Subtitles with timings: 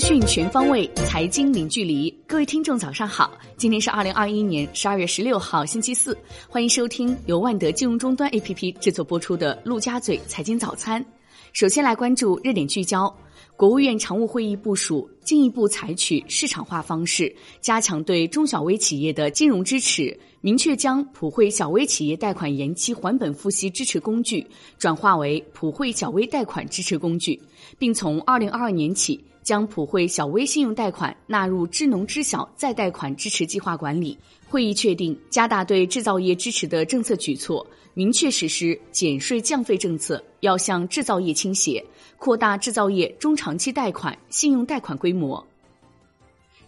[0.00, 2.10] 讯全方位，财经零距离。
[2.26, 3.30] 各位听众，早上好！
[3.58, 6.16] 今天是二零二一年十二月十六号，星期四。
[6.48, 11.04] 欢迎收听由万德金融终端 APP 制作播出的《陆家嘴财经早餐》。
[11.52, 13.14] 首先来关注热点聚焦。
[13.56, 24.46] 国务院常务会议部署进一步采取市场化方式，加强对中小微企业的金融支持，明确将普惠小微企业贷款延期还本付息支持工具
[24.78, 27.40] 转化为普惠小微贷款支持工具，
[27.78, 34.16] 并从二零二二年起将普惠小微信用贷款纳入支农支小再贷款支持计划管理。
[34.48, 41.84] 会议确定加大对制造业支持的政策举措，明确实施减税降费政策要向制造业倾斜，
[42.18, 45.44] 扩大制造业中长期贷款、信用贷款规模。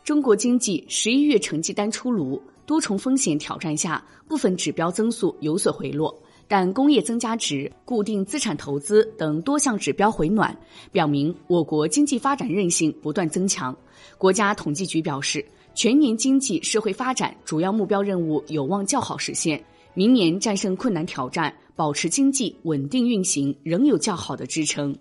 [0.03, 6.13] 中国经济十一月成绩单出炉，多重风险挑战下，部分指标增速有所回落，
[6.49, 10.55] 但工业增加值、固定资产投资等多项指标回暖，
[10.91, 13.77] 表明我国经济发展韧性不断增强。
[14.19, 15.45] 国家统计局表示。
[15.75, 19.59] 全年经济社会发展主要目标任务有望较好实现，
[19.95, 24.97] 明年战胜困难挑战，保持经济稳定运行仍有较好的支撑。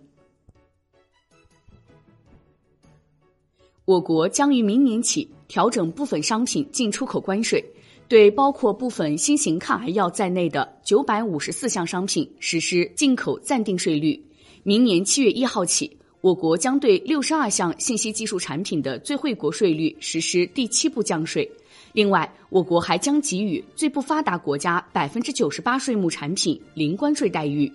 [3.86, 7.64] 我国将于明年起调整部分商品进出口关税，
[8.08, 14.22] 对包括部分新型抗癌药在内的九百五十四项商品实施进口暂定税率。
[14.64, 15.97] 明年七月一号起。
[16.22, 21.52] 我国将对六十二项信息技术产品的最惠国税率实施第七步降税。
[21.94, 27.72] 另外，我国还将给予最不发达国家百分之九十八税目产品零关税待遇。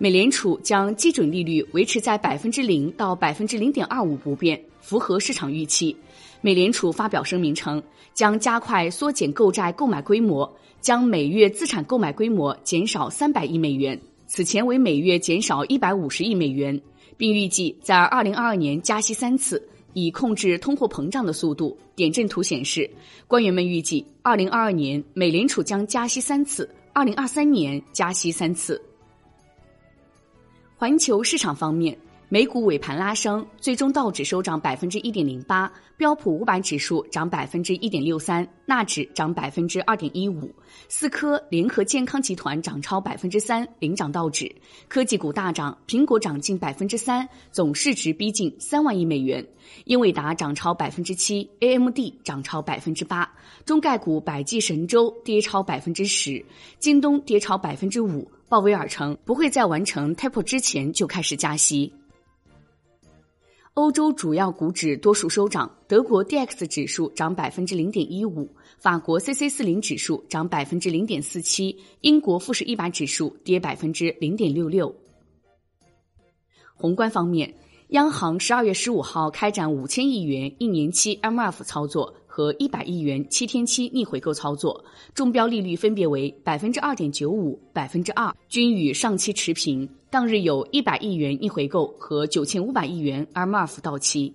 [0.00, 5.96] 美联储将基准利率维持在百分之零到百分之零点二五不变，符合市场预期。
[6.40, 7.82] 美联储发表声明称，
[8.14, 10.48] 将加快缩减购债购买规模，
[10.80, 14.00] 将每月资产购买规模减少三百亿美元。
[14.28, 16.80] 此前为每月减少一百五十亿美元，
[17.16, 19.60] 并预计在二零二二年加息三次，
[19.92, 21.76] 以控制通货膨胀的速度。
[21.94, 22.88] 点阵图显示，
[23.26, 28.80] 官员们预计二零二二年美联储将加息三次，二零二三年加息三次。
[30.76, 31.98] 环球市场方面。
[32.30, 40.54] 美股尾盘拉升，最终道指收涨百分之一点零八，标普五百指数涨百分之一点六三，纳指涨百分之二点一五。
[40.90, 44.54] 思科联合健康集团涨超百分之三，领涨道指。
[44.88, 49.42] 科技股大涨，苹果涨近百分之三，总市值逼近三万亿美元。
[49.86, 53.26] 英伟达涨超百分之七，AMD 涨超百分之八。
[53.64, 56.44] 中概股百济神州跌超百分之十，
[56.78, 58.30] 京东跌超百分之五。
[58.50, 61.90] 鲍威尔称不会在完成 t a p e 之前就开始加息。
[63.78, 74.92] 欧洲主要股指多数收涨，德国 D X 指数涨百分之零点一五，法国 C C 四零指数涨百分之零点四七，英国富时一百指数跌百分之零点六六。
[76.74, 77.54] 宏观方面，
[77.90, 82.12] 央行十二月十五号开展五千亿元一年期 M F 操作。
[82.38, 89.88] 和一百亿元七天期逆回购操作，中标利率分别为百分之二点九五、百分之二，均与上期持平。
[90.08, 94.32] 当日有一百亿元逆回购和九千五百亿元 MLF 到期。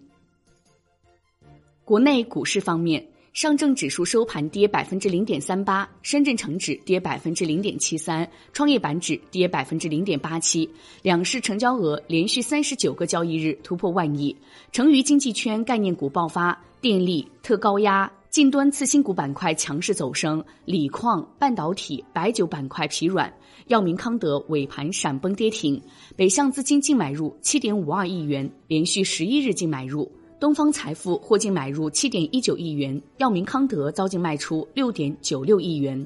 [1.86, 3.08] 国内股市方面。
[3.34, 10.70] 上证指数收盘跌百分之零点三八，深圳成指跌百分之零点七三，创业板指跌百分之零点八七。
[11.02, 14.36] 两市成交额连续三十九个交易日突破万亿。
[14.72, 23.34] 成渝经济圈概念股爆发，电力、特高压、近端次新股板块强势走升，锂矿、半导体、白酒板块疲软。
[23.66, 25.82] 药明康德尾盘闪崩跌停，
[26.16, 30.12] 北向资金净买入七点五二亿元，连续十一日净买入。
[30.40, 36.06] 东方财富获净买入七点一九亿元，药明康德遭净卖出六点九六亿元。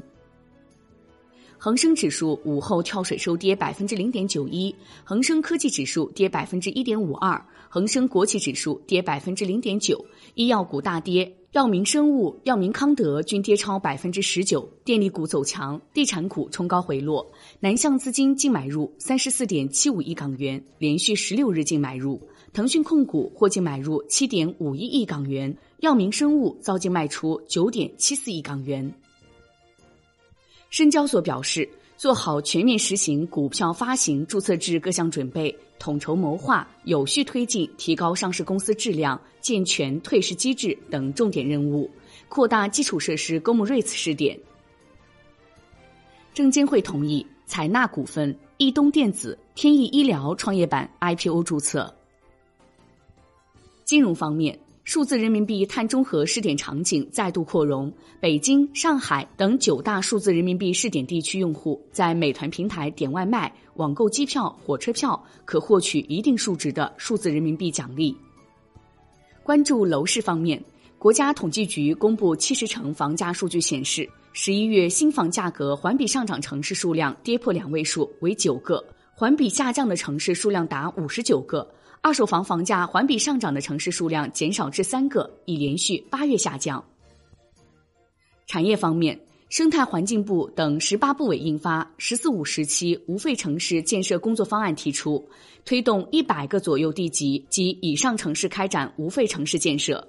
[1.60, 4.74] 恒生指数午后跳水收跌百分之零点九一，
[5.04, 10.06] 恒生科技指数跌百分之一点五二，恒生国企指数跌百分之零点九。
[10.36, 14.70] 医药股大跌，药明生物、药明康德均跌超百分之十九。
[14.86, 17.26] 电力股走强，地产股冲高回落。
[17.60, 22.22] 南向资金净买入三十四点七五亿港元，连续十六日净买入。
[22.54, 28.92] 腾讯控股获净买入七点五一亿港元，药明生物遭净卖出九点七四亿港元。
[30.70, 41.90] 深交所表示，做好全面实行股票发行注册制各项准备，统筹谋划，有序推进提高上市公司质量、健全退市机制等重点任务，
[42.28, 44.38] 扩大基础设施公募 REITs 试点。
[46.34, 51.94] 证监会同意采纳股份、易东电子、天翼医疗创业板 IPO 注册。
[53.88, 57.90] 金融方面，数字人民币碳中和试点场景再度扩容，
[58.20, 68.14] 北京、上海等九大数字人民币试点地区用户在美团平台点外卖、网购机票、火车票，可获取一定数值的数字人民币奖励。
[69.42, 70.62] 关注楼市方面，
[71.00, 78.84] 国家统计局公布七十城房价数据显示，十一月新房价格环比上涨城市数量跌破两位数，为九个；
[79.16, 81.66] 环比下降的城市数量达五十九个。
[82.02, 86.84] 二手房房价环比上涨的城市数量减少至三个，已连续八月下降。
[88.46, 95.28] 产业方面，生态环境部等十八部委印发“十四五”时期无废城市建设工作方案，提出
[95.66, 100.06] 推动一百个左右地级及以上城市开展无废城市建设。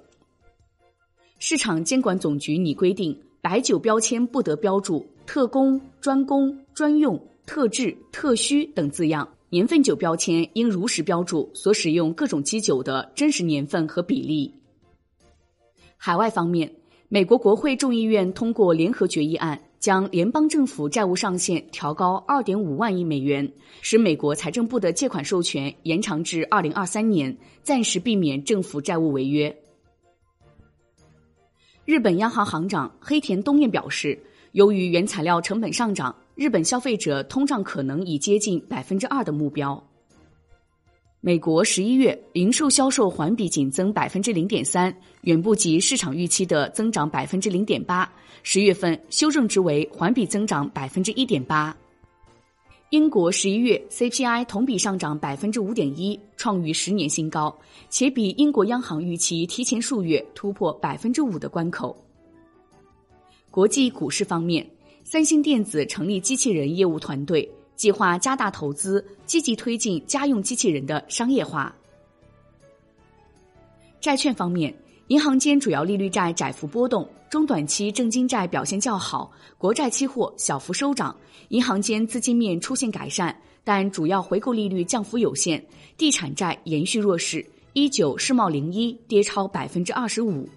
[1.39, 9.27] 市场监管总局拟规定，白酒标签不得标注“特供”“专供”“专用”“特制”“特需”等字样。
[9.51, 14.53] 年份酒标签应如实标注所使用各种基酒的真实年份和比例。
[15.97, 16.71] 海外方面，
[17.07, 23.51] 美国国会众议院通过联合决议案，将联邦政府债务上限调高二点五万亿美元，
[23.81, 29.53] 使美国财政部的借款授权延长至二零二三年，暂时避免政府债务违约。
[31.85, 34.17] 日本央行行长黑田东彦表示，
[34.51, 36.15] 由于原材料成本上涨。
[36.39, 39.77] 日本消费者通胀可能已接近百分之二的目标。
[41.19, 48.09] 美国十一月零售销售环比仅增百分之零点三，远不及市场预期的增长百分之零点八。
[48.41, 51.75] 十月份修正值为环比增长百分之一点八。
[52.91, 57.53] 英国十一月 CPI 同比上涨百分之五点一，创逾十年新高，
[57.89, 61.93] 且比英国央行预期提前数月突破百分之五的关口。
[63.51, 64.65] 国际股市方面。
[65.11, 71.75] 三星电子成立机器人业务团队，计划加大投资，积极推进家用机器人的商业化。
[73.99, 74.71] 债券方面，
[75.07, 81.17] 银行间主要利率债窄幅波动，中短期正金债表现较好，国债期货小幅收涨，
[81.47, 85.65] 银行间资金面出现改善，但主要回购利率降幅有限。
[85.97, 90.47] 地产债延续弱势，一九世贸零一跌超百分之二十五。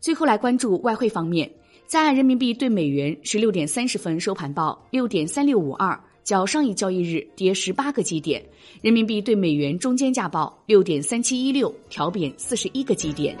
[0.00, 1.52] 最后来关注外汇方面。
[1.86, 8.44] 在人民币对美元十六点三十分收盘报六点三六五二，较上一交易日跌十八个基点。
[8.82, 13.36] 人民币对美元中间价报六点三七一六，调贬四十一个基点。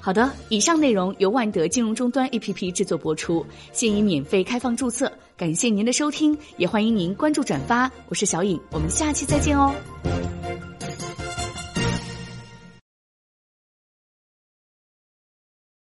[0.00, 5.12] 好的，以上内容由万德金融终端 APP 制作播出，现已免费开放注册。
[5.36, 7.88] 感谢您的收听，也欢迎您关注转发。
[8.08, 9.72] 我是小颖，我们下期再见哦。